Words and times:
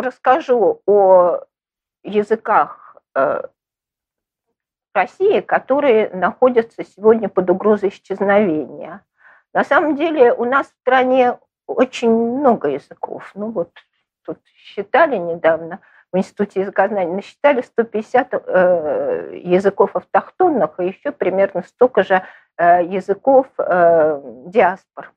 расскажу 0.00 0.82
о 0.86 1.40
языках 2.02 2.96
э, 3.14 3.42
России, 4.94 5.40
которые 5.40 6.10
находятся 6.10 6.84
сегодня 6.84 7.28
под 7.28 7.50
угрозой 7.50 7.90
исчезновения. 7.90 9.04
На 9.52 9.64
самом 9.64 9.96
деле 9.96 10.32
у 10.32 10.44
нас 10.44 10.66
в 10.66 10.80
стране 10.80 11.38
очень 11.66 12.10
много 12.10 12.68
языков. 12.68 13.30
Ну 13.34 13.50
вот 13.50 13.70
тут 14.24 14.38
считали 14.54 15.16
недавно 15.16 15.80
в 16.12 16.18
Институте 16.18 16.60
языкознания, 16.60 17.14
насчитали 17.14 17.62
150 17.62 18.34
э, 18.34 19.40
языков 19.42 19.96
автохтонных 19.96 20.78
и 20.78 20.88
еще 20.88 21.10
примерно 21.10 21.62
столько 21.62 22.02
же 22.02 22.22
э, 22.58 22.84
языков 22.84 23.46
э, 23.58 24.20
диаспор. 24.46 25.12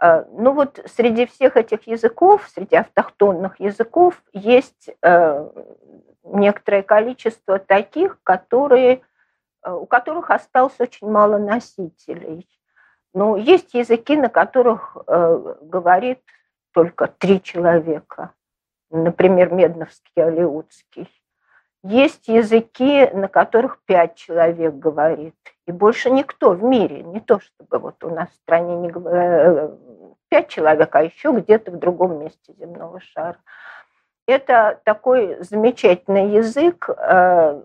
Э, 0.00 0.24
ну 0.32 0.52
вот 0.52 0.80
среди 0.86 1.26
всех 1.26 1.56
этих 1.56 1.86
языков, 1.86 2.48
среди 2.52 2.76
автохтонных 2.76 3.60
языков, 3.60 4.22
есть 4.32 4.90
э, 5.02 5.50
некоторое 6.24 6.82
количество 6.82 7.58
таких, 7.58 8.18
которые, 8.22 9.02
э, 9.62 9.70
у 9.70 9.86
которых 9.86 10.30
осталось 10.30 10.78
очень 10.78 11.10
мало 11.10 11.38
носителей. 11.38 12.48
Но 13.12 13.36
есть 13.36 13.74
языки, 13.74 14.16
на 14.16 14.28
которых 14.28 14.96
говорит 15.06 16.20
только 16.72 17.06
три 17.06 17.40
человека. 17.40 18.32
Например, 18.90 19.52
Медновский, 19.52 20.20
Алиутский. 20.20 21.08
Есть 21.86 22.28
языки, 22.28 23.10
на 23.12 23.28
которых 23.28 23.78
пять 23.84 24.14
человек 24.14 24.72
говорит, 24.72 25.34
и 25.66 25.72
больше 25.72 26.10
никто 26.10 26.52
в 26.52 26.62
мире, 26.64 27.02
не 27.02 27.20
то 27.20 27.40
чтобы 27.40 27.78
вот 27.78 28.02
у 28.04 28.08
нас 28.08 28.30
в 28.30 28.36
стране 28.36 28.74
не 28.76 28.90
э, 28.90 29.68
пять 30.30 30.48
человек, 30.48 30.96
а 30.96 31.02
еще 31.02 31.32
где-то 31.32 31.72
в 31.72 31.78
другом 31.78 32.20
месте 32.20 32.54
земного 32.58 33.00
шара. 33.00 33.36
Это 34.26 34.80
такой 34.84 35.36
замечательный 35.44 36.30
язык, 36.30 36.88
э, 36.88 37.62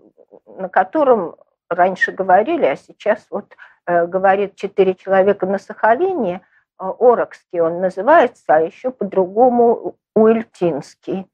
на 0.58 0.68
котором 0.68 1.36
раньше 1.70 2.12
говорили, 2.12 2.66
а 2.66 2.76
сейчас 2.76 3.26
вот 3.30 3.56
э, 3.86 4.06
говорит 4.06 4.54
четыре 4.54 4.94
человека 4.96 5.46
на 5.46 5.58
Сахалине, 5.58 6.42
Орокский 6.76 7.60
он 7.60 7.80
называется, 7.80 8.44
а 8.48 8.60
еще 8.60 8.90
по-другому 8.90 9.96
Уильтинский. 10.14 11.26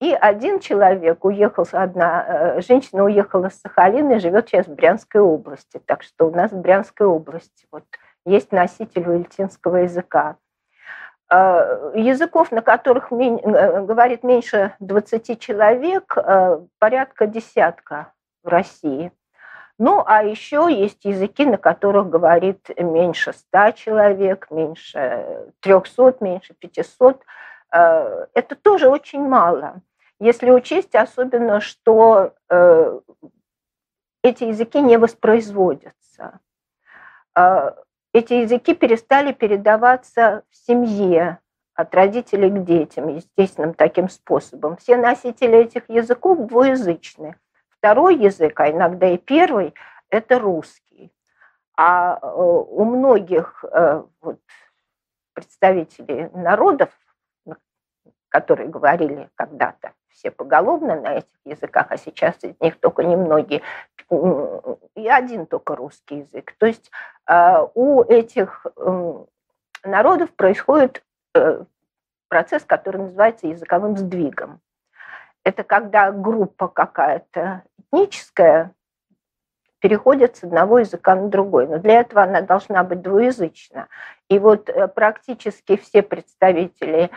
И 0.00 0.12
один 0.12 0.58
человек 0.58 1.24
уехал, 1.24 1.66
одна 1.72 2.24
э, 2.26 2.60
женщина 2.60 3.04
уехала 3.04 3.48
с 3.48 3.60
Сахалина 3.60 4.14
и 4.14 4.18
живет 4.18 4.48
сейчас 4.48 4.66
в 4.66 4.74
Брянской 4.74 5.20
области. 5.20 5.80
Так 5.86 6.02
что 6.02 6.26
у 6.26 6.30
нас 6.30 6.50
в 6.50 6.60
Брянской 6.60 7.06
области 7.06 7.66
вот 7.70 7.84
есть 8.26 8.50
носитель 8.52 9.08
уильтинского 9.08 9.76
языка. 9.78 10.36
Э, 11.30 11.92
языков, 11.94 12.50
на 12.50 12.60
которых 12.60 13.12
э, 13.12 13.84
говорит 13.84 14.24
меньше 14.24 14.74
20 14.80 15.40
человек, 15.40 16.16
порядка 16.78 17.26
десятка 17.26 18.12
в 18.42 18.48
России. 18.48 19.12
Ну, 19.78 20.04
а 20.06 20.22
еще 20.22 20.68
есть 20.70 21.04
языки, 21.04 21.44
на 21.44 21.56
которых 21.56 22.08
говорит 22.08 22.70
меньше 22.78 23.32
100 23.32 23.72
человек, 23.72 24.48
меньше 24.50 25.52
300, 25.60 26.16
меньше 26.20 26.54
500. 26.54 27.22
Э, 27.74 28.26
это 28.34 28.54
тоже 28.54 28.88
очень 28.88 29.26
мало. 29.26 29.82
Если 30.20 30.50
учесть 30.50 30.94
особенно, 30.94 31.60
что 31.60 32.32
э, 32.48 33.00
эти 34.22 34.44
языки 34.44 34.80
не 34.80 34.96
воспроизводятся. 34.96 36.38
Э, 37.36 37.72
эти 38.12 38.34
языки 38.34 38.74
перестали 38.74 39.32
передаваться 39.32 40.44
в 40.50 40.56
семье 40.56 41.40
от 41.74 41.92
родителей 41.92 42.48
к 42.50 42.64
детям 42.64 43.08
естественным 43.08 43.74
таким 43.74 44.08
способом. 44.08 44.76
Все 44.76 44.96
носители 44.96 45.58
этих 45.58 45.88
языков 45.88 46.46
двуязычны. 46.46 47.34
Второй 47.70 48.14
язык, 48.16 48.58
а 48.60 48.70
иногда 48.70 49.08
и 49.08 49.18
первый, 49.18 49.74
это 50.10 50.38
русский. 50.38 51.12
А 51.76 52.20
у 52.22 52.84
многих 52.84 53.64
вот, 54.20 54.38
представителей 55.34 56.30
народов 56.32 56.90
которые 58.34 58.68
говорили 58.68 59.30
когда-то 59.36 59.92
все 60.08 60.32
поголовно 60.32 61.00
на 61.00 61.18
этих 61.18 61.28
языках, 61.44 61.86
а 61.90 61.96
сейчас 61.96 62.34
из 62.42 62.58
них 62.58 62.80
только 62.80 63.04
немногие, 63.04 63.62
и 64.10 65.08
один 65.08 65.46
только 65.46 65.76
русский 65.76 66.16
язык. 66.16 66.52
То 66.58 66.66
есть 66.66 66.90
а, 67.26 67.62
у 67.74 68.02
этих 68.02 68.66
народов 69.84 70.32
происходит 70.34 71.04
э, 71.36 71.62
процесс, 72.26 72.64
который 72.64 73.02
называется 73.02 73.46
языковым 73.46 73.96
сдвигом. 73.96 74.60
Это 75.44 75.62
когда 75.62 76.10
группа 76.10 76.66
какая-то 76.66 77.62
этническая 77.78 78.72
переходит 79.78 80.38
с 80.38 80.42
одного 80.42 80.80
языка 80.80 81.14
на 81.14 81.28
другой. 81.28 81.68
Но 81.68 81.78
для 81.78 82.00
этого 82.00 82.24
она 82.24 82.40
должна 82.40 82.82
быть 82.82 83.00
двуязычна. 83.00 83.86
И 84.28 84.40
вот 84.40 84.68
э, 84.70 84.88
практически 84.88 85.76
все 85.76 86.02
представители 86.02 87.12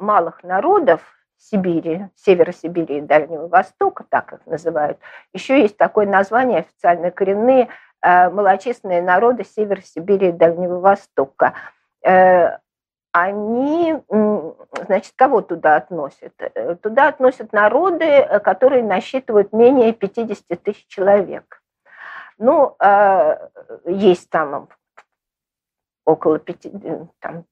малых 0.00 0.42
народов 0.42 1.02
Сибири, 1.40 2.08
Севера 2.16 2.52
Сибири 2.52 2.98
и 2.98 3.00
Дальнего 3.00 3.48
Востока, 3.48 4.04
так 4.08 4.32
их 4.32 4.46
называют, 4.46 4.98
еще 5.32 5.60
есть 5.62 5.76
такое 5.76 6.06
название 6.06 6.60
официально 6.60 7.10
коренные 7.10 7.68
э, 8.02 8.28
малочисленные 8.30 9.02
народы 9.02 9.44
Севера 9.44 9.80
Сибири 9.80 10.28
и 10.28 10.32
Дальнего 10.32 10.80
Востока. 10.80 11.54
Э, 12.04 12.58
они, 13.12 13.96
значит, 14.86 15.14
кого 15.16 15.40
туда 15.40 15.76
относят? 15.76 16.34
Э, 16.38 16.76
туда 16.76 17.08
относят 17.08 17.52
народы, 17.52 18.40
которые 18.44 18.82
насчитывают 18.82 19.52
менее 19.52 19.92
50 19.92 20.62
тысяч 20.62 20.86
человек. 20.88 21.62
Ну, 22.38 22.74
есть 23.84 24.30
там 24.30 24.68
около 26.06 26.38
5, 26.38 26.66
там, 27.18 27.44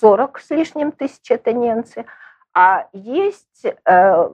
40 0.00 0.38
с 0.38 0.50
лишним 0.50 0.92
тысяч 0.92 1.30
это 1.30 1.52
немцы, 1.52 2.06
а 2.52 2.88
есть 2.92 3.64
э, 3.64 4.30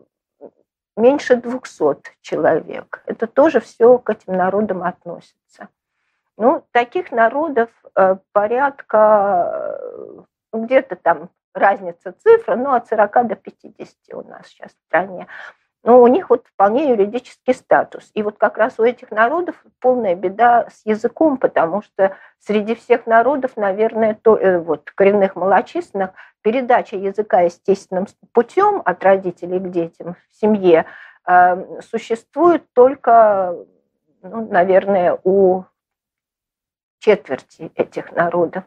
меньше 0.97 1.37
200 1.37 2.17
человек. 2.21 3.03
Это 3.07 3.27
тоже 3.27 3.61
все 3.61 3.99
к 3.99 4.11
этим 4.11 4.37
народам 4.37 4.83
относится. 4.83 5.69
Ну, 6.37 6.65
таких 6.71 7.13
народов 7.13 7.71
э, 7.95 8.17
порядка, 8.33 9.79
ну, 10.53 10.65
где-то 10.65 10.97
там 10.97 11.31
разница 11.53 12.13
цифра, 12.13 12.57
ну, 12.57 12.73
от 12.73 12.89
40 12.89 13.27
до 13.27 13.37
50 13.37 14.15
у 14.15 14.23
нас 14.23 14.47
сейчас 14.47 14.73
в 14.73 14.87
стране 14.87 15.27
но 15.83 16.03
у 16.03 16.07
них 16.07 16.29
вот 16.31 16.47
вполне 16.47 16.91
юридический 16.91 17.55
статус. 17.55 18.11
И 18.15 18.23
вот 18.23 18.37
как 18.39 18.59
раз 18.59 18.79
у 18.79 18.85
этих 18.85 19.11
народов 19.11 19.57
полная 19.81 20.15
беда 20.15 20.69
с 20.71 20.83
языком, 20.85 21.39
потому 21.39 21.83
что 21.83 22.17
среди 22.39 22.75
всех 22.75 23.07
народов, 23.07 23.57
наверное, 23.57 24.15
то, 24.15 24.37
э, 24.37 24.59
вот, 24.59 24.91
коренных 24.91 25.37
малочисленных, 25.37 26.11
передача 26.43 26.97
языка 26.97 27.41
естественным 27.41 28.07
путем 28.33 28.83
от 28.85 29.03
родителей 29.03 29.59
к 29.59 29.71
детям 29.71 30.17
в 30.31 30.37
семье 30.37 30.85
э, 31.27 31.81
существует 31.81 32.65
только, 32.75 33.57
ну, 34.23 34.49
наверное, 34.51 35.19
у 35.25 35.65
четверти 36.99 37.73
этих 37.75 38.13
народов. 38.13 38.65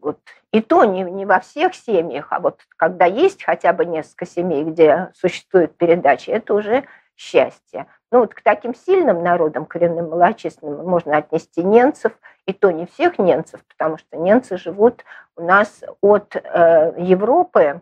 Вот. 0.00 0.18
И 0.52 0.60
то 0.60 0.84
не, 0.84 1.02
не 1.02 1.26
во 1.26 1.40
всех 1.40 1.74
семьях, 1.74 2.28
а 2.30 2.40
вот 2.40 2.60
когда 2.76 3.06
есть 3.06 3.42
хотя 3.44 3.72
бы 3.72 3.84
несколько 3.84 4.26
семей, 4.26 4.64
где 4.64 5.10
существует 5.14 5.76
передача, 5.76 6.32
это 6.32 6.54
уже 6.54 6.84
счастье. 7.16 7.86
Ну 8.12 8.20
вот 8.20 8.34
к 8.34 8.42
таким 8.42 8.74
сильным 8.74 9.22
народам, 9.22 9.66
коренным 9.66 10.10
малочисленным, 10.10 10.86
можно 10.86 11.16
отнести 11.16 11.62
немцев, 11.64 12.12
и 12.46 12.52
то 12.52 12.70
не 12.70 12.86
всех 12.86 13.18
немцев, 13.18 13.64
потому 13.66 13.98
что 13.98 14.16
немцы 14.16 14.56
живут 14.58 15.04
у 15.36 15.42
нас 15.42 15.82
от 16.00 16.36
э, 16.36 16.94
Европы, 16.98 17.80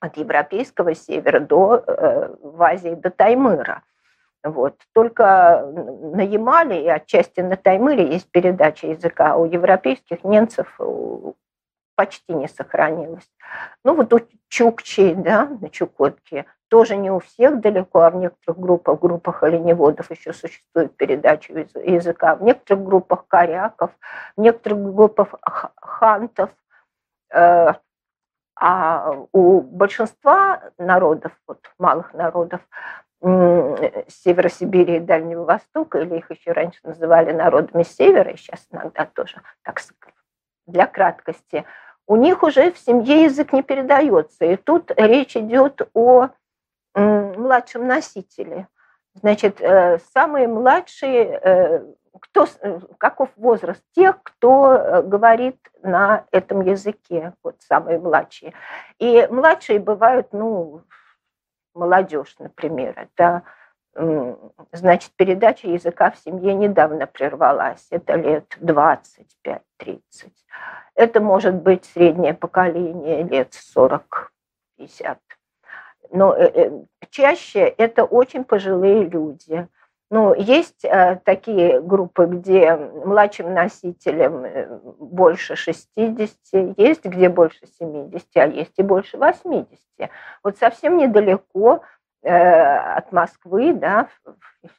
от 0.00 0.16
европейского 0.16 0.94
севера 0.94 1.40
до 1.40 1.82
э, 1.86 2.34
в 2.42 2.62
Азии 2.62 2.94
до 2.94 3.10
Таймыра. 3.10 3.82
Вот. 4.44 4.74
Только 4.94 5.66
на 5.72 6.22
Ямале 6.22 6.84
и 6.84 6.88
отчасти 6.88 7.40
на 7.40 7.56
Таймыре 7.56 8.12
есть 8.12 8.30
передача 8.30 8.86
языка, 8.86 9.32
а 9.32 9.36
у 9.36 9.44
европейских 9.44 10.22
немцев 10.24 10.74
э, 10.78 11.32
почти 11.96 12.32
не 12.32 12.46
сохранилось. 12.46 13.28
Ну 13.84 13.94
вот 13.94 14.12
у 14.12 14.20
Чукчи, 14.48 15.14
да, 15.14 15.46
на 15.60 15.68
Чукотке, 15.68 16.46
тоже 16.68 16.96
не 16.96 17.10
у 17.10 17.18
всех 17.18 17.60
далеко, 17.60 18.02
а 18.02 18.10
в 18.10 18.16
некоторых 18.16 18.60
группах, 18.60 19.00
группах 19.00 19.42
оленеводов 19.42 20.10
еще 20.10 20.32
существует 20.32 20.96
передача 20.96 21.52
языка, 21.52 22.36
в 22.36 22.42
некоторых 22.42 22.84
группах 22.84 23.26
коряков, 23.26 23.90
в 24.36 24.40
некоторых 24.40 24.94
группах 24.94 25.34
хантов, 25.76 26.50
э, 27.32 27.72
а 28.60 29.12
у 29.32 29.60
большинства 29.60 30.62
народов, 30.78 31.32
вот 31.46 31.60
малых 31.78 32.12
народов, 32.14 32.60
Севера 33.20 34.48
Сибири 34.48 34.96
и 34.96 35.00
Дальнего 35.00 35.44
Востока, 35.44 35.98
или 35.98 36.18
их 36.18 36.30
еще 36.30 36.52
раньше 36.52 36.78
называли 36.84 37.32
народами 37.32 37.82
Севера, 37.82 38.30
и 38.30 38.36
сейчас 38.36 38.66
иногда 38.70 39.06
тоже 39.06 39.42
так 39.62 39.80
для 40.66 40.86
краткости, 40.86 41.64
у 42.06 42.16
них 42.16 42.42
уже 42.42 42.72
в 42.72 42.78
семье 42.78 43.24
язык 43.24 43.52
не 43.52 43.62
передается. 43.62 44.44
И 44.44 44.56
тут 44.56 44.92
речь 44.96 45.36
идет 45.36 45.88
о 45.94 46.28
младшем 46.94 47.86
носителе. 47.86 48.68
Значит, 49.14 49.60
э, 49.60 49.98
самые 50.14 50.48
младшие, 50.48 51.40
э, 51.42 51.84
кто, 52.20 52.46
э, 52.60 52.80
каков 52.98 53.30
возраст 53.36 53.82
тех, 53.94 54.22
кто 54.22 55.02
говорит 55.04 55.58
на 55.82 56.24
этом 56.30 56.62
языке, 56.62 57.34
вот 57.42 57.56
самые 57.60 57.98
младшие. 57.98 58.54
И 58.98 59.26
младшие 59.30 59.78
бывают, 59.78 60.28
ну, 60.32 60.82
молодежь, 61.78 62.34
например, 62.38 62.94
это 62.96 63.42
значит, 64.72 65.12
передача 65.16 65.68
языка 65.68 66.10
в 66.10 66.18
семье 66.18 66.54
недавно 66.54 67.06
прервалась, 67.06 67.86
это 67.90 68.14
лет 68.14 68.56
25-30. 68.60 69.60
Это 70.94 71.20
может 71.20 71.54
быть 71.54 71.84
среднее 71.84 72.34
поколение 72.34 73.22
лет 73.24 73.54
40-50. 73.76 75.18
Но 76.10 76.34
э, 76.34 76.50
э, 76.54 76.70
чаще 77.10 77.60
это 77.60 78.04
очень 78.04 78.44
пожилые 78.44 79.04
люди. 79.04 79.68
Ну, 80.10 80.34
есть 80.34 80.84
э, 80.84 81.20
такие 81.24 81.80
группы, 81.82 82.26
где 82.26 82.74
младшим 82.76 83.52
носителям 83.52 84.44
э, 84.44 84.78
больше 84.98 85.54
60, 85.54 86.38
есть 86.78 87.04
где 87.04 87.28
больше 87.28 87.66
70, 87.78 88.26
а 88.36 88.46
есть 88.46 88.72
и 88.78 88.82
больше 88.82 89.18
80. 89.18 89.68
Вот 90.42 90.56
совсем 90.56 90.96
недалеко 90.96 91.82
Э, 92.22 92.96
от 92.96 93.12
Москвы, 93.12 93.72
да, 93.72 94.08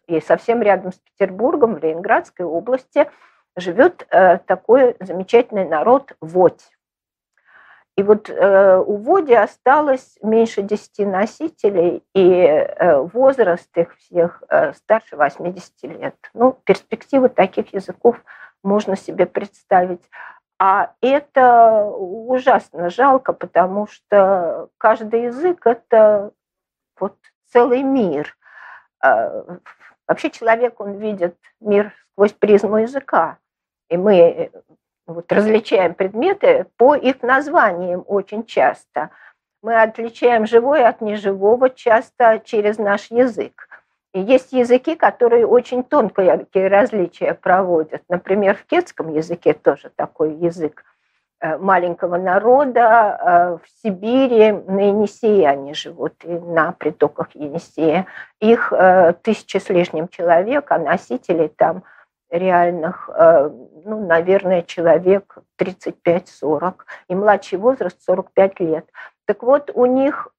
и 0.07 0.19
совсем 0.19 0.61
рядом 0.61 0.91
с 0.91 0.97
Петербургом, 0.97 1.75
в 1.75 1.83
Ленинградской 1.83 2.45
области, 2.45 3.09
живет 3.55 4.05
э, 4.11 4.39
такой 4.39 4.97
замечательный 4.99 5.63
народ 5.63 6.17
Водь. 6.19 6.61
И 7.99 8.03
вот 8.03 8.29
э, 8.29 8.77
у 8.77 8.95
Води 8.95 9.33
осталось 9.33 10.17
меньше 10.21 10.61
10 10.61 10.99
носителей, 10.99 12.01
и 12.13 12.65
возраст 13.11 13.69
их 13.77 13.93
всех 13.97 14.41
старше 14.73 15.17
80 15.17 15.83
лет. 15.83 16.15
Ну, 16.33 16.53
перспективы 16.63 17.27
таких 17.27 17.73
языков 17.73 18.15
можно 18.63 18.95
себе 18.95 19.25
представить. 19.25 20.09
А 20.57 20.93
это 21.01 21.83
ужасно 21.83 22.89
жалко, 22.89 23.33
потому 23.33 23.87
что 23.87 24.69
каждый 24.77 25.23
язык– 25.23 25.61
это 25.65 26.31
вот 26.97 27.17
целый 27.51 27.83
мир. 27.83 28.37
А, 29.01 29.43
вообще 30.07 30.29
человек, 30.29 30.79
он 30.79 30.93
видит 30.93 31.35
мир 31.59 31.91
сквозь 32.13 32.31
призму 32.31 32.77
языка. 32.77 33.39
И 33.89 33.97
мы 33.97 34.15
э, 34.15 34.49
вот, 35.09 35.31
различаем 35.31 35.93
предметы 35.93 36.65
по 36.77 36.95
их 36.95 37.21
названиям 37.21 38.03
очень 38.07 38.45
часто. 38.45 39.09
Мы 39.61 39.81
отличаем 39.81 40.47
живое 40.47 40.87
от 40.87 41.01
неживого 41.01 41.69
часто 41.69 42.39
через 42.43 42.77
наш 42.77 43.11
язык. 43.11 43.67
И 44.13 44.19
есть 44.19 44.53
языки, 44.53 44.95
которые 44.95 45.45
очень 45.45 45.83
тонкие 45.83 46.67
различия 46.67 47.33
проводят. 47.33 48.01
Например, 48.09 48.55
в 48.55 48.65
кетском 48.65 49.13
языке 49.13 49.53
тоже 49.53 49.91
такой 49.95 50.33
язык– 50.33 50.83
Э, 51.41 51.57
маленького 51.57 52.17
народа 52.17 52.81
э, 52.81 53.57
в 53.63 53.81
Сибири, 53.81 54.51
на 54.51 54.89
Енисее 54.89 55.47
они 55.47 55.73
живут, 55.73 56.13
и 56.25 56.27
на 56.27 56.73
притоках 56.73 57.29
Енисея. 57.33 58.07
Их 58.41 58.73
э, 58.73 59.13
тысяча 59.21 59.61
с 59.61 59.69
лишним 59.69 60.09
человек, 60.09 60.69
а 60.69 60.77
носителей 60.77 61.47
там 61.47 61.83
реальных, 62.29 63.09
ну, 63.09 64.05
наверное, 64.05 64.61
человек 64.61 65.37
35-40, 65.57 66.75
и 67.07 67.15
младший 67.15 67.57
возраст 67.57 68.01
45 68.03 68.59
лет. 68.59 68.89
Так 69.25 69.43
вот, 69.43 69.71
у 69.73 69.85
них 69.85 70.29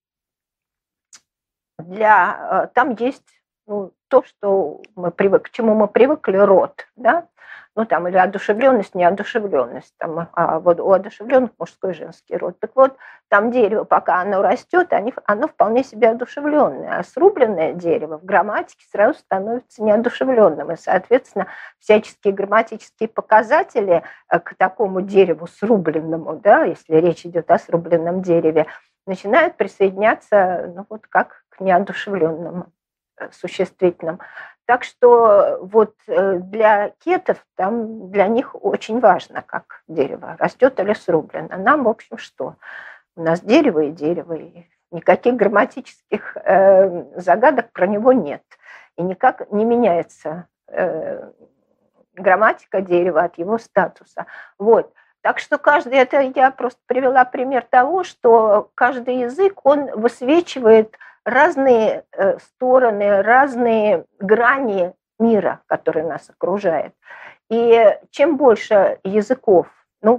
для, 1.79 2.71
там 2.75 2.95
есть 2.99 3.27
ну, 3.67 3.93
то, 4.09 4.23
что 4.25 4.83
мы 4.97 5.11
привык, 5.11 5.45
к 5.45 5.51
чему 5.51 5.75
мы 5.75 5.89
привыкли, 5.89 6.37
род, 6.37 6.87
да, 6.97 7.29
ну 7.77 7.85
там 7.85 8.09
или 8.09 8.17
одушевленность, 8.17 8.95
неодушевленность, 8.95 9.95
там, 9.99 10.29
а 10.33 10.59
вот 10.59 10.81
у 10.81 10.91
одушевленных 10.91 11.51
мужской 11.59 11.93
и 11.93 11.95
женский 11.95 12.37
род. 12.37 12.59
Так 12.59 12.73
вот, 12.75 12.97
там 13.29 13.51
дерево, 13.53 13.85
пока 13.85 14.21
оно 14.21 14.43
растет, 14.43 14.93
они, 14.93 15.15
оно 15.25 15.47
вполне 15.49 15.85
себе 15.85 16.11
одушевленное, 16.11 16.99
а 16.99 17.05
срубленное 17.05 17.73
дерево 17.73 18.19
в 18.19 18.25
грамматике 18.25 18.85
сразу 18.91 19.19
становится 19.19 19.83
неодушевленным, 19.83 20.73
и, 20.73 20.77
соответственно, 20.77 21.47
всяческие 21.79 22.35
грамматические 22.35 23.09
показатели 23.09 24.03
э, 24.29 24.39
к 24.41 24.55
такому 24.57 25.01
дереву 25.01 25.47
срубленному, 25.47 26.37
да, 26.37 26.65
если 26.65 26.97
речь 26.97 27.25
идет 27.25 27.51
о 27.51 27.59
срубленном 27.59 28.23
дереве, 28.23 28.67
начинают 29.07 29.57
присоединяться, 29.57 30.73
ну 30.75 30.87
вот 30.89 31.07
как 31.07 31.45
к 31.49 31.61
неодушевленному 31.61 32.67
э, 33.21 33.29
существительным. 33.33 34.19
Так 34.67 34.85
что 34.85 35.59
вот 35.63 35.95
э, 36.07 36.39
для 36.39 36.91
кетов 37.05 37.45
там 37.57 38.11
для 38.11 38.27
них 38.29 38.55
очень 38.55 39.01
важно, 39.01 39.43
как 39.43 39.83
дерево 39.89 40.37
растет 40.39 40.79
или 40.81 40.95
срублено. 40.95 41.57
Нам, 41.57 41.85
в 41.85 41.89
общем, 41.89 42.19
что? 42.19 42.57
У 43.17 43.23
нас 43.23 43.41
дерево 43.41 43.81
и 43.81 43.91
дерево, 43.91 44.35
и 44.35 44.67
никаких 44.91 45.35
грамматических 45.35 46.37
э, 46.37 47.05
загадок 47.17 47.73
про 47.73 47.87
него 47.87 48.13
нет. 48.13 48.43
И 48.97 49.03
никак 49.03 49.51
не 49.51 49.65
меняется 49.65 50.47
э, 50.69 51.31
грамматика 52.15 52.81
дерева 52.81 53.23
от 53.23 53.39
его 53.39 53.59
статуса. 53.59 54.27
Вот. 54.59 54.93
Так 55.23 55.39
что 55.39 55.59
каждый, 55.59 55.99
это 55.99 56.21
я 56.21 56.51
просто 56.51 56.81
привела 56.87 57.25
пример 57.25 57.67
того, 57.69 58.05
что 58.05 58.71
каждый 58.75 59.19
язык, 59.19 59.61
он 59.65 59.91
высвечивает 59.99 60.97
разные 61.25 62.05
э, 62.13 62.39
стороны, 62.39 63.23
разные 63.23 64.05
грани 64.19 64.95
мира, 65.19 65.61
который 65.67 66.03
нас 66.03 66.31
окружает. 66.31 66.95
И 67.51 67.99
чем 68.11 68.37
больше 68.37 69.01
языков, 69.05 69.67
ну, 70.03 70.19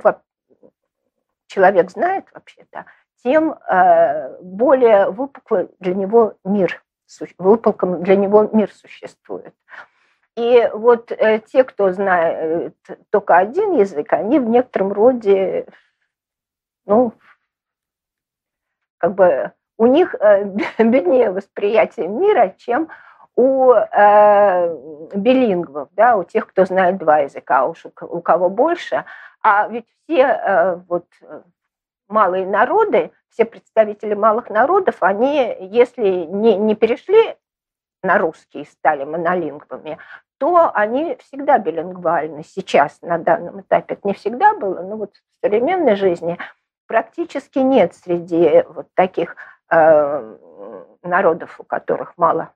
человек 1.47 1.89
знает 1.89 2.25
вообще-то, 2.33 2.85
тем 3.23 3.53
э, 3.53 4.41
более 4.41 5.09
выпуклый 5.09 5.69
для 5.79 5.93
него 5.93 6.37
мир, 6.43 6.83
выпуклым 7.37 8.03
для 8.03 8.15
него 8.15 8.49
мир 8.51 8.71
существует. 8.71 9.53
И 10.37 10.69
вот 10.73 11.11
э, 11.11 11.39
те, 11.39 11.63
кто 11.63 11.91
знает 11.91 12.75
только 13.09 13.37
один 13.37 13.73
язык, 13.73 14.13
они 14.13 14.39
в 14.39 14.47
некотором 14.47 14.93
роде, 14.93 15.67
ну, 16.85 17.13
как 18.97 19.15
бы 19.15 19.51
у 19.81 19.87
них 19.87 20.13
э, 20.19 20.43
беднее 20.77 21.31
восприятие 21.31 22.07
мира, 22.07 22.53
чем 22.57 22.89
у 23.35 23.71
э, 23.71 24.75
билингвов, 25.15 25.89
да, 25.93 26.17
у 26.17 26.23
тех, 26.23 26.47
кто 26.47 26.65
знает 26.65 26.99
два 26.99 27.19
языка, 27.19 27.65
уж 27.65 27.87
у, 27.99 28.21
кого 28.21 28.49
больше. 28.49 29.05
А 29.41 29.67
ведь 29.69 29.87
все 30.03 30.21
э, 30.21 30.75
вот 30.87 31.07
малые 32.07 32.45
народы, 32.45 33.11
все 33.29 33.43
представители 33.45 34.13
малых 34.13 34.51
народов, 34.51 34.97
они, 34.99 35.57
если 35.59 36.25
не, 36.25 36.57
не 36.57 36.75
перешли 36.75 37.35
на 38.03 38.19
русский 38.19 38.61
и 38.61 38.65
стали 38.65 39.03
монолингвами, 39.03 39.97
то 40.37 40.69
они 40.75 41.15
всегда 41.21 41.57
билингвальны 41.57 42.43
сейчас, 42.43 43.01
на 43.01 43.17
данном 43.17 43.61
этапе. 43.61 43.95
Это 43.95 44.07
не 44.07 44.13
всегда 44.13 44.53
было, 44.53 44.83
но 44.83 44.97
вот 44.97 45.15
в 45.15 45.45
современной 45.45 45.95
жизни 45.95 46.37
практически 46.85 47.59
нет 47.59 47.95
среди 47.95 48.63
вот 48.67 48.87
таких 48.93 49.35
Э, 49.60 49.60
народов, 49.71 51.59
у 51.59 51.63
которых 51.63 52.13
мало, 52.17 52.53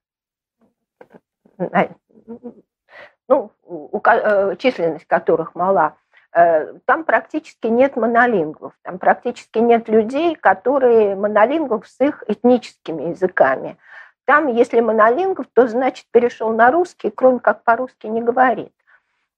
ну, 3.28 3.52
у, 3.64 4.02
э, 4.06 4.56
численность 4.58 5.08
которых 5.08 5.56
мала, 5.56 5.96
э, 6.34 6.74
там 6.86 7.04
практически 7.04 7.68
нет 7.68 7.96
монолингвов, 7.96 8.74
там 8.84 9.00
практически 9.00 9.60
нет 9.60 9.88
людей, 9.90 10.36
которые 10.36 11.16
монолингвов 11.16 11.88
с 11.88 12.00
их 12.02 12.24
этническими 12.28 13.10
языками. 13.10 13.78
Там, 14.26 14.48
если 14.48 14.80
монолингв, 14.80 15.46
то 15.54 15.68
значит 15.68 16.06
перешел 16.12 16.52
на 16.52 16.72
русский, 16.72 17.10
кроме 17.10 17.40
как 17.40 17.64
по-русски 17.64 18.08
не 18.08 18.22
говорит. 18.22 18.74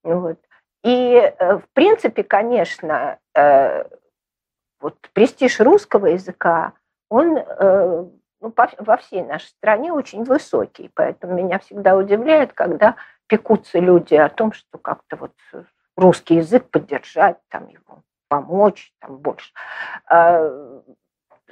Вот. 0.04 0.40
И, 0.84 1.34
в 1.40 1.64
принципе, 1.74 2.24
конечно, 2.24 3.20
вот 4.80 4.96
престиж 5.14 5.60
русского 5.60 6.08
языка– 6.08 6.74
он 7.10 7.38
э, 7.38 8.06
ну, 8.42 8.54
во 8.80 8.98
всей 8.98 9.24
нашей 9.24 9.48
стране 9.48 9.92
очень 9.92 10.24
высокий. 10.24 10.92
Поэтому 10.94 11.34
меня 11.34 11.60
всегда 11.60 11.96
удивляет, 11.96 12.54
когда 12.54 12.96
пекутся 13.28 13.80
люди 13.80 14.16
о 14.16 14.30
том, 14.30 14.54
что 14.54 14.78
как-то 14.78 15.16
вот 15.18 15.34
русский 15.96 16.36
язык 16.36 16.70
поддержать, 16.70 17.38
там 17.50 17.68
его 17.68 18.04
помочь, 18.30 18.94
там 19.00 19.18
больше. 19.18 19.52
А, 20.10 20.48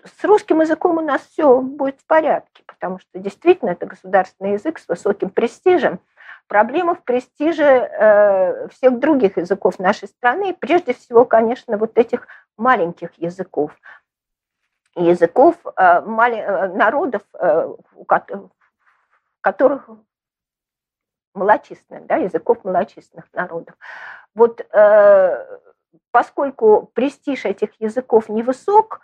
с 0.04 0.24
русским 0.24 0.62
языком 0.62 0.98
у 0.98 1.02
нас 1.02 1.22
все 1.22 1.62
будет 1.62 2.00
в 2.00 2.06
порядке, 2.06 2.64
потому 2.68 3.00
что 3.00 3.20
действительно 3.20 3.72
это 3.72 3.86
государственный 3.86 4.54
язык 4.54 4.80
с 4.80 4.88
высоким 4.88 5.30
престижем. 5.30 6.00
проблема 6.48 6.94
в 6.94 7.04
престиже 7.04 7.64
э, 7.64 8.68
всех 8.68 9.00
других 9.00 9.38
языков 9.38 9.80
нашей 9.80 10.08
страны, 10.08 10.54
прежде 10.54 10.94
всего, 10.94 11.26
конечно, 11.26 11.78
вот 11.78 11.98
этих 11.98 12.28
маленьких 12.56 13.10
языков, 13.18 13.72
языков 14.96 15.56
э, 15.66 16.02
народов, 16.02 17.22
у 17.96 18.06
которых 19.42 19.90
малочисленных, 21.34 22.06
да, 22.08 22.16
языков 22.16 22.64
малочисленных 22.64 23.26
народов. 23.34 23.76
Вот 24.34 24.66
поскольку 26.12 26.90
престиж 26.94 27.46
этих 27.46 27.70
языков 27.80 28.30
невысок, 28.30 29.02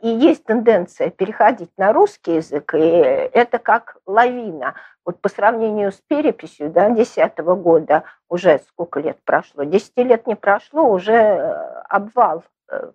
и 0.00 0.08
есть 0.08 0.44
тенденция 0.44 1.10
переходить 1.10 1.70
на 1.76 1.92
русский 1.92 2.36
язык, 2.36 2.74
и 2.74 2.78
это 2.78 3.58
как 3.58 3.98
лавина. 4.06 4.74
Вот 5.08 5.22
по 5.22 5.30
сравнению 5.30 5.90
с 5.90 6.02
переписью 6.06 6.68
да, 6.68 6.90
2010 6.90 7.38
года, 7.38 8.04
уже 8.28 8.58
сколько 8.68 9.00
лет 9.00 9.16
прошло, 9.24 9.64
10 9.64 9.96
лет 9.96 10.26
не 10.26 10.36
прошло, 10.36 10.82
уже 10.82 11.14
э, 11.14 11.82
обвал, 11.88 12.44
э, 12.70 12.90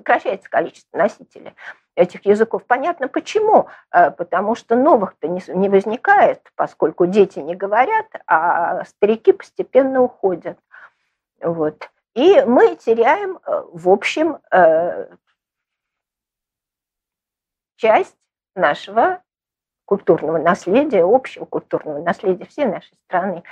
сокращается 0.00 0.48
количество 0.48 0.96
носителей 0.96 1.54
этих 1.94 2.24
языков. 2.24 2.64
Понятно 2.66 3.08
почему. 3.08 3.68
Э, 3.92 4.10
потому 4.10 4.54
что 4.54 4.74
новых-то 4.74 5.28
не 5.28 5.68
возникает, 5.68 6.50
поскольку 6.56 7.06
дети 7.06 7.38
не 7.38 7.54
говорят, 7.54 8.06
а 8.26 8.84
старики 8.84 9.32
постепенно 9.32 10.02
уходят. 10.02 10.58
Вот. 11.40 11.90
И 12.14 12.42
мы 12.42 12.76
теряем, 12.76 13.38
э, 13.44 13.62
в 13.72 13.88
общем, 13.88 14.38
э, 14.50 15.08
часть 17.76 18.16
нашего 18.54 19.22
культурного 19.84 20.38
наследия, 20.38 21.04
общего 21.04 21.44
культурного 21.44 22.02
наследия 22.02 22.44
всей 22.46 22.64
нашей 22.64 22.94
страны 23.06 23.42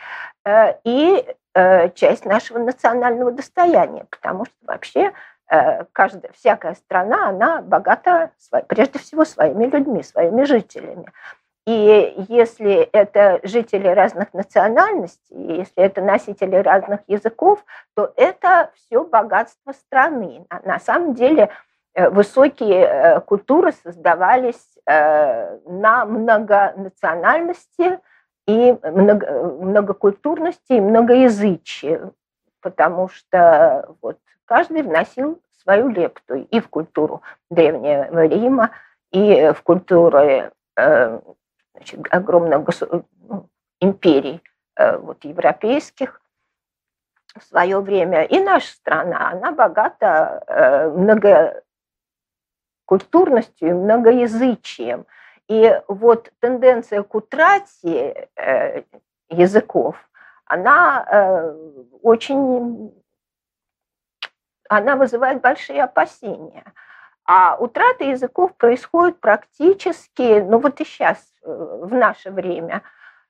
и 0.85 1.35
часть 1.95 2.25
нашего 2.25 2.59
национального 2.59 3.33
достояния, 3.33 4.07
потому 4.09 4.45
что 4.45 4.55
вообще 4.63 5.13
каждая, 5.93 6.33
всякая 6.33 6.75
страна, 6.75 7.29
она 7.29 7.63
богата 7.63 8.31
прежде 8.67 8.99
всего 8.99 9.25
своими 9.25 9.67
людьми, 9.67 10.03
своими 10.03 10.45
жителями. 10.45 11.07
И 11.69 12.15
если 12.31 12.89
это 12.93 13.41
жители 13.43 13.89
разных 13.89 14.33
национальностей, 14.33 15.59
если 15.59 15.83
это 15.83 16.01
носители 16.01 16.57
разных 16.57 17.01
языков, 17.09 17.63
то 17.95 18.11
это 18.17 18.71
все 18.75 19.05
богатство 19.05 19.73
страны. 19.73 20.47
На 20.65 20.79
самом 20.79 21.13
деле 21.13 21.51
э, 21.93 22.09
высокие 22.09 22.87
э, 22.87 23.21
культуры 23.21 23.73
создавались 23.85 24.79
э, 24.87 25.59
на 25.67 26.07
многонациональности 26.07 27.99
и 28.47 28.75
многокультурности 28.83 30.73
и 30.73 30.81
многоязычии, 30.81 32.01
потому 32.63 33.09
что 33.11 33.95
вот 34.01 34.17
каждый 34.49 34.83
вносил 34.83 35.41
свою 35.63 35.89
лепту 35.89 36.35
и 36.35 36.61
в 36.61 36.69
культуру 36.69 37.23
Древнего 37.51 38.27
Рима, 38.27 38.71
и 39.11 39.53
в 39.55 39.63
культуры 39.63 40.51
значит, 41.79 42.07
огромных 42.11 42.67
ну, 43.29 43.49
империй 43.81 44.43
э, 44.77 44.97
вот, 44.99 45.25
европейских 45.25 46.21
в 47.39 47.43
свое 47.45 47.81
время. 47.81 48.25
И 48.25 48.41
наша 48.41 48.69
страна, 48.69 49.31
она 49.31 49.53
богата 49.53 50.43
э, 50.47 50.89
многокультурностью 52.87 53.69
и 53.69 53.73
многоязычием. 53.73 55.07
И 55.47 55.81
вот 55.89 56.31
тенденция 56.41 57.03
к 57.03 57.15
утрате 57.15 58.29
э, 58.37 58.83
языков, 59.29 59.97
она 60.45 61.55
очень, 62.01 62.91
она 64.69 64.97
вызывает 64.97 65.41
большие 65.41 65.83
опасения– 65.83 66.65
а 67.31 67.57
утрата 67.61 68.05
языков 68.05 68.55
происходит 68.57 69.21
практически, 69.21 70.41
ну 70.41 70.59
вот 70.61 70.81
и 70.81 70.85
сейчас, 70.87 71.19
э, 71.45 71.79
в 71.83 71.93
наше 71.93 72.31
время. 72.31 72.83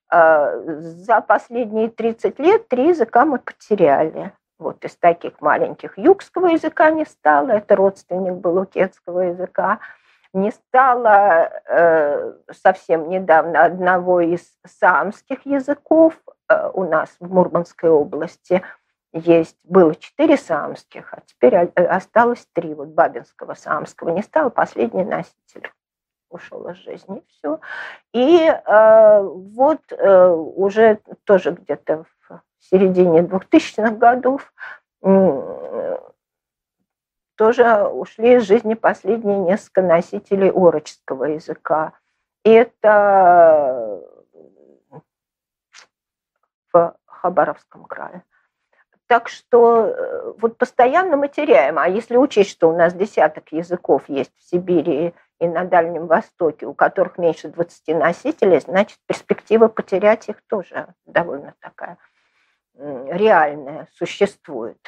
Э, 0.08 0.62
за 0.78 1.20
последние 1.20 1.88
30 1.88 2.38
лет 2.38 2.68
три 2.68 2.90
языка 2.90 3.24
мы 3.24 3.40
потеряли. 3.40 4.32
Вот 4.56 4.84
из 4.84 4.94
таких 4.94 5.40
маленьких 5.40 5.98
югского 5.98 6.46
языка 6.46 6.92
не 6.92 7.06
стало, 7.06 7.50
это 7.50 7.74
родственник 7.74 8.34
был 8.34 8.58
укетского 8.58 9.20
языка. 9.20 9.80
Не 10.32 10.52
стало 10.52 11.50
э, 11.66 12.34
совсем 12.52 13.08
недавно 13.08 13.64
одного 13.64 14.20
из 14.20 14.42
самских 14.64 15.44
языков 15.44 16.14
э, 16.48 16.70
у 16.72 16.84
нас 16.84 17.16
в 17.18 17.34
Мурманской 17.34 17.90
области– 17.90 18.62
есть, 19.12 19.56
было 19.64 19.94
четыре 19.94 20.36
самских, 20.36 21.14
а 21.14 21.22
теперь 21.26 21.54
э, 21.54 21.66
осталось 21.84 22.46
три. 22.52 22.74
Вот 22.74 22.88
Бабинского 22.88 23.54
самского 23.54 24.10
не 24.10 24.22
стало, 24.22 24.50
последний 24.50 25.04
носитель 25.04 25.70
ушел 26.30 26.68
из 26.68 26.76
жизни, 26.76 27.22
все. 27.28 27.60
И 28.12 28.46
э, 28.46 29.22
вот 29.22 29.80
э, 29.90 30.28
уже 30.28 31.00
тоже 31.24 31.52
где-то 31.52 32.04
в 32.28 32.42
середине 32.60 33.20
2000-х 33.20 33.92
годов 33.96 34.52
э, 35.02 35.98
тоже 37.36 37.84
ушли 37.84 38.34
из 38.34 38.42
жизни 38.42 38.74
последние 38.74 39.38
несколько 39.38 39.80
носителей 39.80 40.50
орочского 40.50 41.24
языка. 41.24 41.92
И 42.44 42.50
это 42.50 44.02
в 46.72 46.96
Хабаровском 47.06 47.84
крае. 47.84 48.22
Так 49.08 49.28
что 49.28 49.86
э, 49.86 50.32
вот 50.38 50.58
постоянно 50.58 51.16
мы 51.16 51.28
теряем. 51.28 51.78
А 51.78 51.88
если 51.88 52.16
учесть, 52.16 52.50
что 52.50 52.68
у 52.68 52.76
нас 52.76 52.92
десяток 52.92 53.50
языков 53.52 54.02
есть 54.08 54.32
в 54.36 54.50
Сибири 54.50 55.14
и 55.40 55.48
на 55.48 55.64
Дальнем 55.64 56.06
Востоке, 56.06 56.66
у 56.66 56.74
которых 56.74 57.16
меньше 57.16 57.48
20 57.48 57.88
носителей, 57.96 58.60
значит, 58.60 58.98
перспектива 59.06 59.68
потерять 59.68 60.28
их 60.28 60.42
тоже 60.46 60.88
довольно 61.06 61.54
такая 61.60 61.96
реальная, 62.78 63.88
существует. 63.96 64.78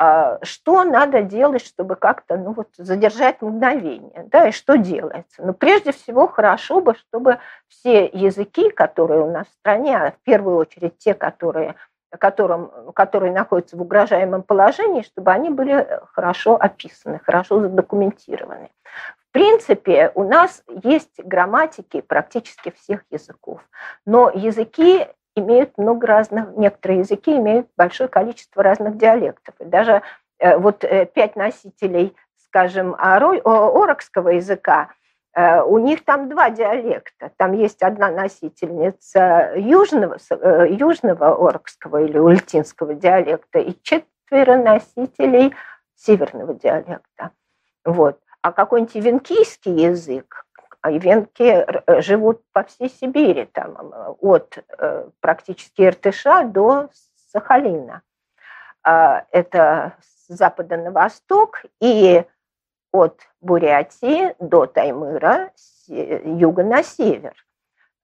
А 0.00 0.38
что 0.44 0.84
надо 0.84 1.22
делать, 1.22 1.66
чтобы 1.66 1.96
как-то 1.96 2.36
ну, 2.36 2.52
вот, 2.52 2.68
задержать 2.76 3.42
мгновение? 3.42 4.28
Да, 4.30 4.48
и 4.48 4.52
что 4.52 4.78
делается? 4.78 5.42
Ну, 5.42 5.52
прежде 5.52 5.90
всего, 5.90 6.28
хорошо 6.28 6.80
бы, 6.80 6.94
чтобы 6.94 7.38
все 7.66 8.06
языки, 8.06 8.70
которые 8.70 9.22
у 9.22 9.30
нас 9.32 9.48
в 9.48 9.54
стране, 9.58 9.98
а 9.98 10.12
в 10.12 10.18
первую 10.22 10.56
очередь 10.56 10.98
те, 10.98 11.14
которые 11.14 11.74
которым, 12.18 12.70
которые 12.94 13.32
находятся 13.32 13.76
в 13.76 13.82
угрожаемом 13.82 14.42
положении, 14.42 15.02
чтобы 15.02 15.32
они 15.32 15.50
были 15.50 15.86
хорошо 16.12 16.56
описаны, 16.56 17.20
хорошо 17.24 17.60
задокументированы. 17.60 18.70
В 19.28 19.32
принципе, 19.32 20.10
у 20.14 20.24
нас 20.24 20.62
есть 20.82 21.22
грамматики 21.22 22.00
практически 22.00 22.70
всех 22.70 23.04
языков, 23.10 23.60
но 24.06 24.30
языки 24.30 25.06
имеют 25.36 25.76
много 25.76 26.06
разных, 26.06 26.56
некоторые 26.56 27.00
языки 27.00 27.36
имеют 27.36 27.68
большое 27.76 28.08
количество 28.08 28.62
разных 28.62 28.96
диалектов. 28.96 29.54
И 29.60 29.64
даже 29.64 30.02
э, 30.38 30.56
вот 30.56 30.82
э, 30.82 31.06
пять 31.06 31.36
носителей, 31.36 32.16
скажем, 32.48 32.96
орокского 32.98 34.30
языка 34.30 34.88
у 35.38 35.78
них 35.78 36.04
там 36.04 36.28
два 36.28 36.50
диалекта. 36.50 37.30
Там 37.36 37.52
есть 37.52 37.82
одна 37.82 38.10
носительница 38.10 39.52
южного, 39.54 40.16
э, 40.30 40.66
южного 40.70 41.32
оркского 41.34 42.02
или 42.02 42.18
ультинского 42.18 42.94
диалекта 42.94 43.60
и 43.60 43.80
четверо 43.82 44.56
носителей 44.56 45.54
северного 45.94 46.54
диалекта. 46.54 47.30
Вот. 47.84 48.18
А 48.42 48.50
какой-нибудь 48.50 48.96
венкийский 48.96 49.74
язык, 49.74 50.44
а 50.80 50.90
венки 50.90 51.42
э, 51.42 52.00
живут 52.00 52.42
по 52.52 52.64
всей 52.64 52.90
Сибири, 52.90 53.44
там, 53.44 53.92
от 54.20 54.58
практически 55.20 55.82
Иртыша 55.82 56.42
до 56.44 56.88
Сахалина. 57.30 58.02
Это 58.82 59.92
с 60.00 60.34
запада 60.34 60.76
на 60.78 60.90
восток, 60.90 61.62
и 61.80 62.24
от 62.92 63.20
Бурятии 63.40 64.34
до 64.38 64.66
Таймыра, 64.66 65.50
с 65.54 65.88
юга 65.88 66.64
на 66.64 66.82
север. 66.82 67.34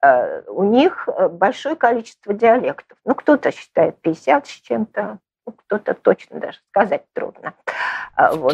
Э, 0.05 0.43
у 0.49 0.65
них 0.65 1.09
э, 1.09 1.29
большое 1.29 1.77
количество 1.77 2.35
диалектов. 2.35 2.99
Ну, 3.05 3.15
кто-то 3.15 3.51
считает 3.51 3.99
50 4.01 4.47
с 4.47 4.51
чем-то, 4.51 5.19
ну, 5.47 5.53
кто-то 5.53 5.95
точно 5.95 6.41
даже 6.41 6.59
сказать 6.71 7.05
трудно. 7.15 7.55
А, 8.15 8.33
вот. 8.35 8.53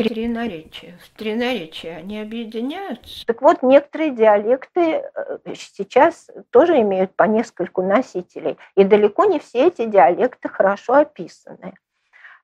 В 1.02 1.10
три 1.16 1.34
наречия 1.34 1.96
они 1.96 2.20
объединяются? 2.20 3.26
Так 3.26 3.42
вот, 3.42 3.62
некоторые 3.62 4.12
диалекты 4.12 5.02
э, 5.02 5.38
сейчас 5.54 6.30
тоже 6.50 6.80
имеют 6.80 7.14
по 7.16 7.24
нескольку 7.24 7.82
носителей. 7.82 8.56
И 8.76 8.84
далеко 8.84 9.24
не 9.24 9.40
все 9.40 9.66
эти 9.66 9.86
диалекты 9.86 10.48
хорошо 10.48 10.94
описаны. 10.94 11.74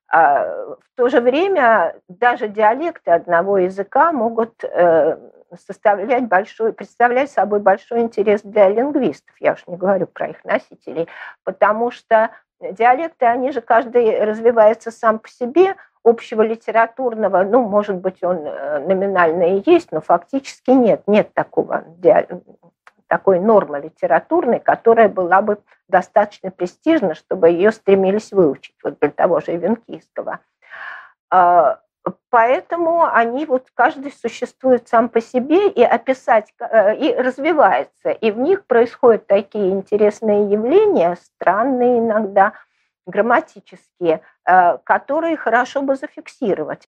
А 0.09 0.45
в 0.45 0.97
то 0.97 1.09
же 1.09 1.21
время 1.21 1.97
даже 2.09 2.49
диалекты 2.49 3.11
одного 3.11 3.59
языка 3.59 4.13
могут 4.13 4.63
э, 4.63 5.19
составлять 5.67 6.29
большой, 6.29 6.73
представлять 6.73 7.31
собой 7.31 7.61
большой 7.61 8.01
интерес 8.01 8.43
для 8.43 8.69
лингвистов. 8.69 9.35
Я 9.41 9.53
уж 9.53 9.67
не 9.67 9.77
говорю 9.77 10.07
про 10.07 10.29
их 10.29 10.45
носителей, 10.45 11.09
потому 11.45 11.91
что 11.91 12.31
диалекты, 12.61 13.27
они 13.27 13.51
же 13.51 13.61
каждый 13.61 14.25
развивается 14.25 14.91
сам 14.91 15.19
по 15.19 15.29
себе, 15.29 15.75
общего 16.07 16.43
литературного, 16.43 17.43
ну, 17.43 17.67
может 17.69 17.97
быть, 17.97 18.23
он 18.23 18.47
э, 18.47 18.79
номинально 18.87 19.57
и 19.57 19.63
есть, 19.69 19.91
но 19.91 20.01
фактически 20.01 20.71
нет, 20.71 21.03
нет 21.09 21.35
такого, 21.35 21.85
такой 23.09 23.41
нормы 23.41 23.81
литературной, 23.81 24.61
которая 24.61 25.09
была 25.09 25.43
бы 25.43 25.59
достаточно 25.89 26.51
престижна, 26.51 27.15
чтобы 27.15 27.51
ее 27.51 27.73
стремились 27.73 28.33
выучить, 28.33 28.75
вот 28.83 28.99
для 29.01 29.11
того 29.11 29.41
же 29.41 29.57
Венкийского. 29.57 30.41
А, 31.31 31.81
поэтому 32.31 33.05
они 33.05 33.47
вот 33.47 33.67
каждый 33.75 34.13
существует 34.13 34.89
сам 34.89 35.09
по 35.09 35.21
себе 35.21 35.69
и 35.69 35.83
описать, 35.83 36.53
э, 36.59 36.97
и 36.97 37.15
развивается. 37.15 38.11
И 38.11 38.31
в 38.31 38.39
них 38.39 38.67
происходят 38.67 39.27
такие 39.27 39.71
интересные 39.71 40.51
явления, 40.51 41.17
странные 41.17 41.99
иногда, 41.99 42.53
грамматические, 43.07 44.21
э, 44.49 44.79
которые 44.85 45.37
хорошо 45.37 45.83
бы 45.83 45.97
зафиксировать. 45.97 46.89